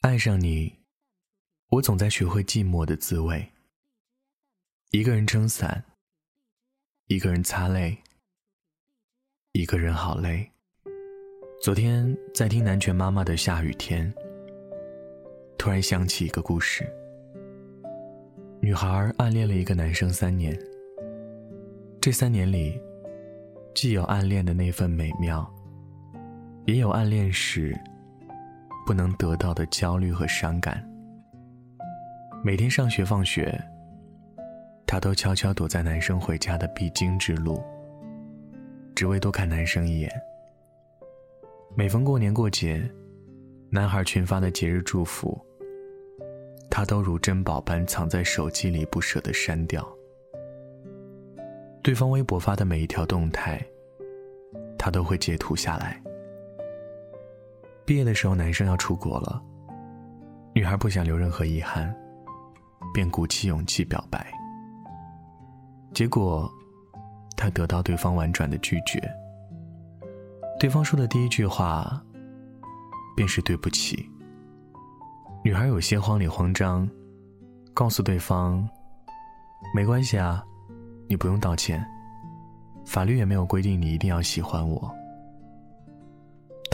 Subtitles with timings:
[0.00, 0.78] 爱上你，
[1.70, 3.50] 我总在学会寂寞的滋味。
[4.92, 5.84] 一个人撑伞，
[7.08, 7.98] 一个人擦泪，
[9.50, 10.52] 一个人好累。
[11.60, 14.14] 昨天在听南拳妈妈的《下雨天》，
[15.58, 16.88] 突然想起一个故事：
[18.62, 20.56] 女孩暗恋了一个男生三年，
[22.00, 22.80] 这三年里，
[23.74, 25.52] 既有暗恋的那份美妙，
[26.66, 27.76] 也有暗恋时。
[28.88, 30.82] 不能得到的焦虑和伤感。
[32.42, 33.62] 每天上学放学，
[34.86, 37.62] 他都悄悄躲在男生回家的必经之路，
[38.94, 40.10] 只为多看男生一眼。
[41.76, 42.82] 每逢过年过节，
[43.68, 45.38] 男孩群发的节日祝福，
[46.70, 49.86] 他都如珍宝般藏在手机里，不舍得删掉。
[51.82, 53.62] 对方微博发的每一条动态，
[54.78, 56.02] 他都会截图下来。
[57.88, 59.42] 毕业的时候，男生要出国了，
[60.52, 61.90] 女孩不想留任何遗憾，
[62.92, 64.30] 便鼓起勇气表白。
[65.94, 66.46] 结果，
[67.34, 69.02] 她得到对方婉转的拒绝。
[70.60, 71.98] 对方说的第一句话，
[73.16, 74.06] 便是对不起。
[75.42, 76.86] 女孩有些慌里慌张，
[77.72, 78.68] 告诉对方
[79.74, 80.44] ：“没关系啊，
[81.08, 81.82] 你不用道歉，
[82.84, 84.94] 法律也没有规定你一定要喜欢我。”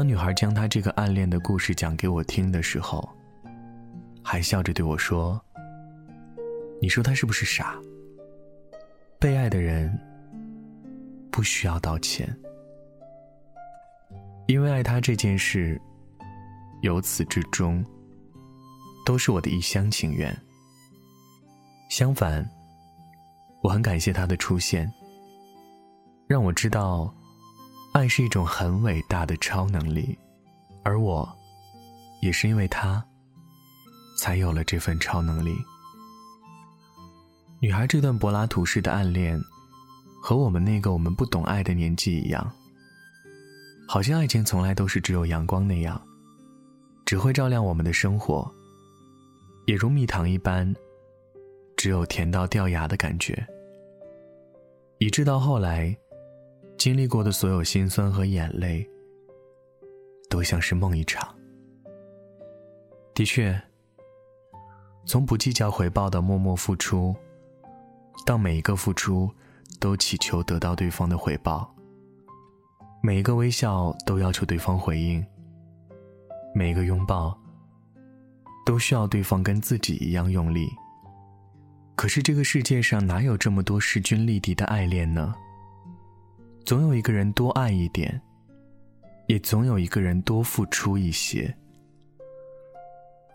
[0.00, 3.06] 当女孩将她这个暗恋的故事讲给我听的时候，
[4.24, 5.38] 还笑着对我说
[6.80, 7.78] ：“你说他是不是傻？
[9.18, 9.94] 被爱的人
[11.30, 12.34] 不需要道歉，
[14.46, 15.78] 因为爱他这件事，
[16.80, 17.84] 由始至终
[19.04, 20.34] 都是我的一厢情愿。
[21.90, 22.42] 相反，
[23.62, 24.90] 我很感谢他的出现，
[26.26, 27.14] 让我知道。”
[27.92, 30.16] 爱是一种很伟大的超能力，
[30.84, 31.28] 而我，
[32.22, 33.04] 也是因为他，
[34.16, 35.54] 才有了这份超能力。
[37.60, 39.38] 女孩这段柏拉图式的暗恋，
[40.22, 42.50] 和我们那个我们不懂爱的年纪一样，
[43.88, 46.00] 好像爱情从来都是只有阳光那样，
[47.04, 48.50] 只会照亮我们的生活，
[49.66, 50.72] 也如蜜糖一般，
[51.76, 53.44] 只有甜到掉牙的感觉，
[54.98, 55.94] 以致到后来。
[56.80, 58.88] 经历过的所有心酸和眼泪，
[60.30, 61.28] 都像是梦一场。
[63.12, 63.60] 的确，
[65.04, 67.14] 从不计较回报的默默付出，
[68.24, 69.30] 到每一个付出
[69.78, 71.70] 都祈求得到对方的回报，
[73.02, 75.22] 每一个微笑都要求对方回应，
[76.54, 77.38] 每一个拥抱
[78.64, 80.66] 都需要对方跟自己一样用力。
[81.94, 85.34] 可是这个世界上哪有这么多势均力敌的爱恋呢？
[86.70, 88.22] 总有一个人多爱一点，
[89.26, 91.52] 也总有一个人多付出一些。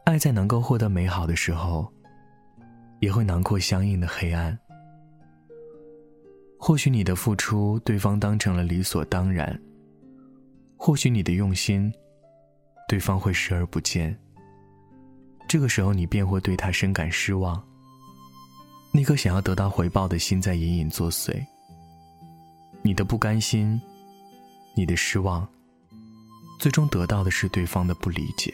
[0.06, 1.85] 爱在能够获得美好的时候，
[3.01, 4.57] 也会囊括相应的黑暗。
[6.57, 9.53] 或许你的付出，对方当成了理所当然；
[10.78, 11.91] 或许你的用心，
[12.88, 14.17] 对方会视而不见。
[15.46, 17.62] 这个时候，你便会对他深感失望。
[18.94, 21.46] 那颗想要得到回报的心在隐隐作祟。
[22.85, 23.81] 你的不甘心，
[24.75, 25.47] 你的失望，
[26.59, 28.53] 最终得到的是对方的不理解。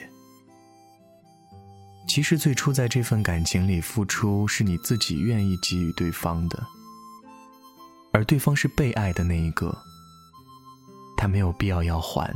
[2.08, 6.66] 其实最初在这份感情里付出，是你自己愿意给予对方的，
[8.14, 9.78] 而对方是被爱的那一个，
[11.18, 12.34] 他没有必要要还。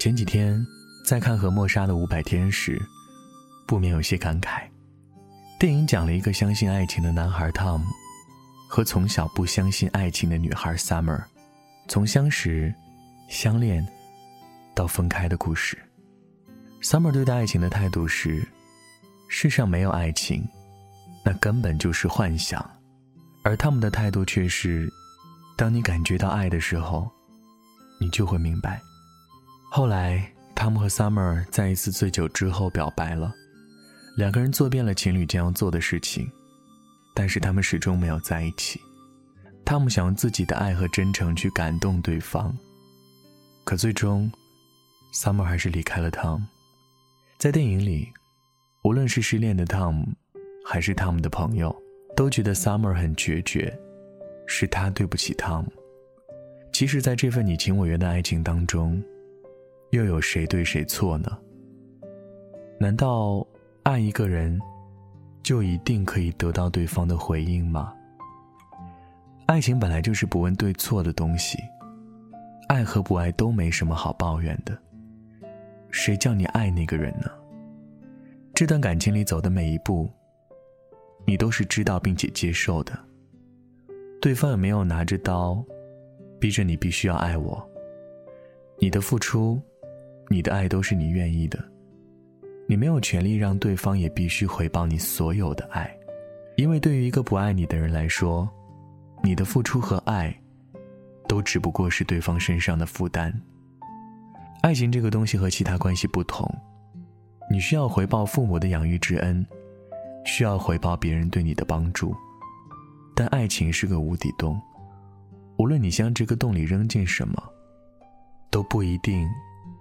[0.00, 0.60] 前几天
[1.06, 2.84] 在看和莫莎的《五百天》时，
[3.64, 4.68] 不免有些感慨。
[5.56, 7.82] 电影讲了一个相信爱情的男孩 Tom。
[8.66, 11.22] 和从小不相信爱情的女孩 Summer，
[11.88, 12.74] 从相识、
[13.28, 13.86] 相恋
[14.74, 15.78] 到分开的故事。
[16.82, 18.46] Summer 对待爱情的态度是：
[19.28, 20.46] 世上没有爱情，
[21.24, 22.60] 那根本就是幻想；
[23.42, 24.92] 而他们的态度却是：
[25.56, 27.10] 当你感觉到爱的时候，
[27.98, 28.80] 你就会明白。
[29.70, 33.34] 后来，汤姆和 Summer 在一次醉酒之后表白了，
[34.16, 36.30] 两个人做遍了情侣将要做的事情。
[37.16, 38.78] 但是他们始终没有在一起。
[39.64, 42.54] 汤姆想用自己的爱和真诚去感动对方，
[43.64, 44.30] 可最终
[45.14, 46.46] ，Summer 还是离开了汤姆。
[47.38, 48.06] 在电影里，
[48.84, 50.06] 无论是失恋的汤姆，
[50.64, 51.74] 还是汤姆的朋友，
[52.14, 53.74] 都觉得 Summer 很决绝，
[54.46, 55.72] 是他对不起汤姆。
[56.70, 59.02] 其实，在这份你情我愿的爱情当中，
[59.92, 61.38] 又有谁对谁错呢？
[62.78, 63.46] 难道
[63.84, 64.60] 爱一个人？
[65.46, 67.94] 就一定可以得到对方的回应吗？
[69.46, 71.56] 爱情本来就是不问对错的东西，
[72.66, 74.76] 爱和不爱都没什么好抱怨的。
[75.92, 77.30] 谁叫你爱那个人呢？
[78.54, 80.10] 这段感情里走的每一步，
[81.24, 82.98] 你都是知道并且接受的。
[84.20, 85.64] 对方也没有拿着刀，
[86.40, 87.64] 逼着你必须要爱我。
[88.80, 89.62] 你的付出，
[90.28, 91.64] 你的爱都是你愿意的。
[92.68, 95.88] 你没有权利让对方也必须回报你所有的爱，
[96.56, 98.48] 因为对于一个不爱你的人来说，
[99.22, 100.36] 你的付出和爱，
[101.28, 103.32] 都只不过是对方身上的负担。
[104.62, 106.52] 爱情这个东西和其他关系不同，
[107.48, 109.46] 你需要回报父母的养育之恩，
[110.24, 112.16] 需要回报别人对你的帮助，
[113.14, 114.60] 但爱情是个无底洞，
[115.56, 117.40] 无论你向这个洞里扔进什么，
[118.50, 119.28] 都不一定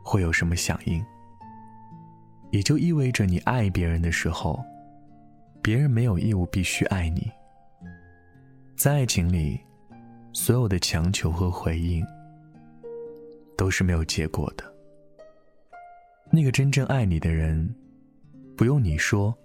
[0.03, 1.03] 会有什么响应。
[2.55, 4.63] 也就意味着，你爱别人的时候，
[5.61, 7.29] 别人没有义务必须爱你。
[8.77, 9.59] 在爱情里，
[10.31, 12.01] 所有的强求和回应，
[13.57, 14.63] 都是没有结果的。
[16.31, 17.75] 那个真正爱你的人，
[18.55, 19.37] 不用你说，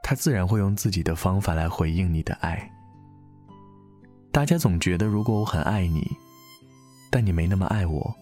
[0.00, 2.70] 他自然会用自己的方法来回应你的爱。
[4.30, 6.08] 大家总觉得，如果我很爱你，
[7.10, 8.14] 但你没那么爱我，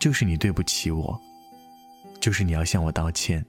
[0.00, 1.20] 就是你对不起我。
[2.22, 3.44] 就是你要向我道歉，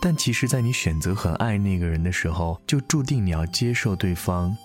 [0.00, 4.56] 但其实，在你选择很爱那个人的时候，就注定你要接受对方，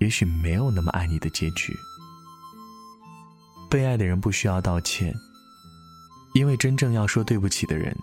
[0.00, 1.72] 也许没有那么爱你的结局。
[3.70, 5.14] 被爱的人不需要道歉，
[6.34, 7.96] 因为真正要说对不起的人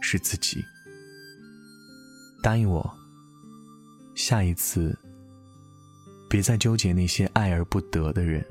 [0.00, 0.64] 是自己。
[2.42, 2.90] 答应我，
[4.14, 4.98] 下一次
[6.30, 8.42] 别再纠结那些爱而不得的人，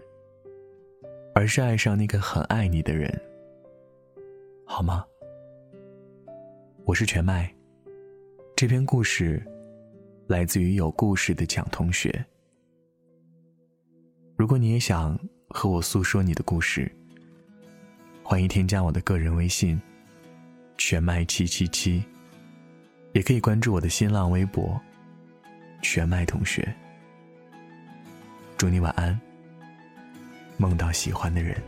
[1.34, 3.20] 而是爱上那个很爱你的人。
[4.80, 5.04] 好吗？
[6.86, 7.54] 我是全麦。
[8.56, 9.46] 这篇故事
[10.26, 12.26] 来自于有故事的蒋同学。
[14.38, 16.90] 如果你也想和我诉说你的故事，
[18.24, 19.78] 欢迎添加我的个人微信
[20.80, 22.02] “全麦七七七”，
[23.12, 24.80] 也可以关注我的新浪微博
[25.84, 26.74] “全麦同学”。
[28.56, 29.20] 祝你晚安，
[30.56, 31.62] 梦到喜欢的人。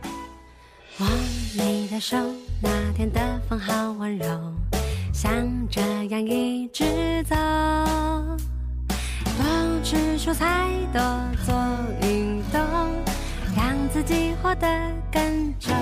[0.98, 1.06] 握
[1.54, 2.16] 你的手，
[2.60, 4.26] 那天的风好温柔，
[5.12, 5.32] 像
[5.70, 6.84] 这样一直
[7.24, 7.34] 走，
[9.38, 9.44] 多
[9.82, 11.00] 吃蔬菜，多
[11.46, 11.54] 做
[12.02, 12.60] 运动，
[13.56, 14.68] 让自己活得
[15.10, 15.22] 更
[15.58, 15.72] 久。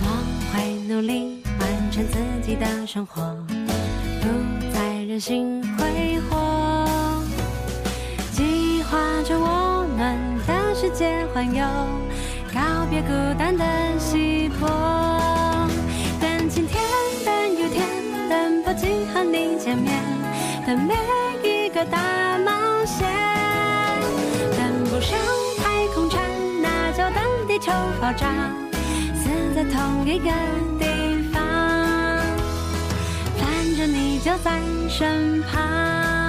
[0.00, 0.06] 我
[0.52, 3.36] 会努力完成自己的生活，
[4.22, 4.28] 不
[4.72, 7.22] 再任性挥霍，
[8.32, 11.62] 计划着我们的世界环游。
[12.90, 13.08] 别孤
[13.38, 13.64] 单的
[14.00, 14.66] 稀薄，
[16.20, 16.82] 等晴天，
[17.24, 17.86] 等雨天，
[18.28, 19.94] 等不及和你见面
[20.66, 20.94] 等每
[21.48, 23.06] 一个大冒险。
[24.58, 25.16] 等不上
[25.58, 26.20] 太空船，
[26.60, 27.70] 那就等地球
[28.00, 28.26] 爆炸，
[29.14, 30.28] 死在同一个
[30.80, 31.40] 地方，
[33.38, 34.58] 反正你就在
[34.88, 36.19] 身旁。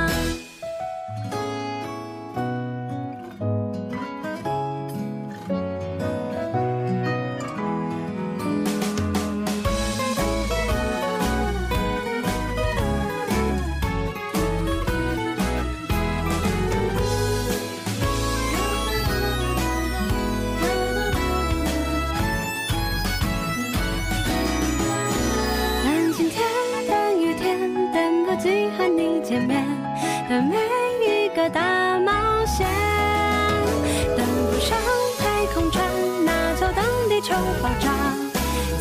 [37.62, 37.92] 爆炸，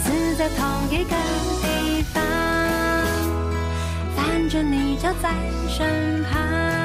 [0.03, 1.15] 死在同一个
[1.63, 2.23] 地方，
[4.17, 5.35] 反正你就在
[5.69, 6.80] 身旁。